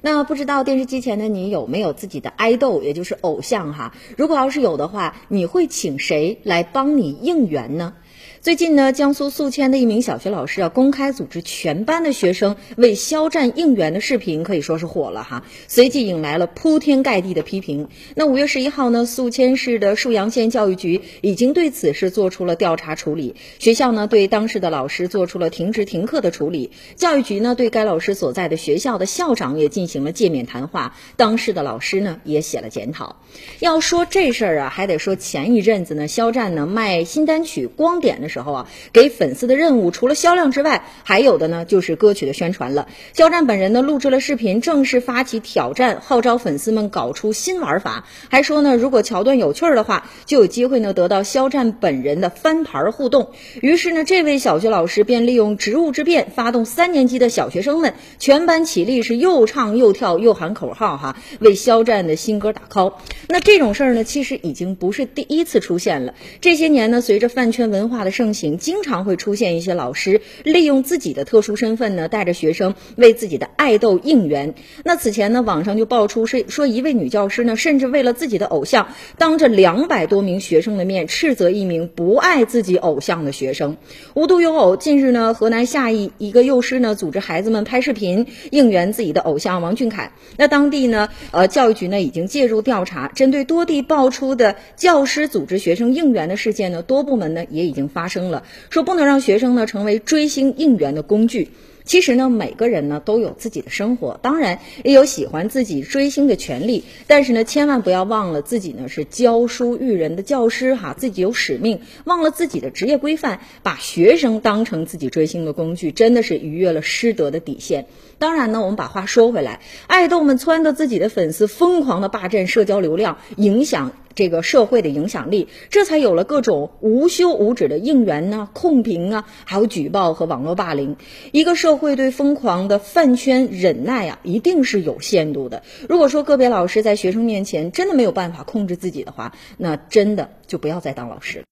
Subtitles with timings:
[0.00, 3.92] 那不知道电视机前的你有没有自己的爱豆，也就是偶像哈？
[4.16, 7.92] 如果要是有的话，你会请谁来帮你应援呢？
[8.40, 17.88] 最近呢，江苏宿迁的一名小学老师啊，公开组织全班的学生为肖战应援的视频可以说是火了哈，随即引来了铺天盖地的批评。
[18.14, 33.16] 那五月十一号呢，宿迁市的沭阳县教育局已经对此事做出了调查处理，学校呢对当时的老师做出了停职停课的处理，教育局呢对该老师所在的学校的校长也进行了诫勉谈话，当时的老师呢也写了检讨。
[33.58, 38.27] 要说这事儿啊，还得说前一阵子呢，肖战呢卖新单曲《光点》的。
[38.28, 42.88] 时候啊，给粉丝的任务除了销量之外，还有的呢就是歌曲的宣传了。
[43.12, 53.30] 肖战本人呢录制了视频，正式发起挑战，号召粉丝们搞出新玩法，还说呢如果桥段有趣儿的话，就有机会呢得到肖战本人的翻牌互动。
[53.62, 62.94] 于是呢，这位小学老师便利用职务之便，发动三年级的小学生们全班起立，是又唱又跳又喊口号哈，为肖战的新歌打 call。
[63.28, 66.14] 那这种事儿呢，其实已经不是第一次出现了。
[66.40, 74.54] 这些年呢，随着饭圈文化的盛行，经常会出现一些老师利用自己的特殊身份呢，带着学生为自己的爱豆应援。
[74.82, 83.76] 那此前呢，网上就爆出是说一位女教师呢，甚至为了自己的偶像，当着两百多名学生的面斥责一名不爱自己偶像的学生。
[84.14, 90.10] 无独有偶，近日呢，河南夏邑一个幼师呢，组织孩子们拍视频应援自己的偶像王俊凯。
[90.36, 98.07] 那当地呢，呃，教育局呢已经介入调查，针对多地爆出的教师组织学生应援的事件呢，多部门呢也已经发。
[98.08, 101.50] 生了，说不能让学生呢成为追星应援的工具。
[101.84, 106.84] 其实呢，每个人呢都有自己的生活，当然也有喜欢自己追星的权利。
[107.06, 117.86] 但是呢，千万不要忘了自己呢是教书育人的教师哈，自己有使命，忘了自己的职业规范，把学生当成自己追星的工具，真的是逾越了师德的底线。
[118.18, 123.92] 当然呢，我们把话说回来，爱豆们撺掇自己的粉丝疯狂的霸占社交流量，影响。
[124.18, 130.96] 这个社会的影响力，这才有了各种无休无止的应援呢、控评啊，还有举报和网络霸凌。
[131.30, 135.62] 一个社会对疯狂的饭圈忍耐啊，一定是有限度的。
[135.88, 141.44] 如果说个别老师在学生面前真的没有办法控制自己的话，那真的就不要再当老师了。